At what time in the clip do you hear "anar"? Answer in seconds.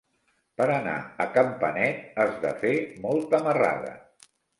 0.75-0.93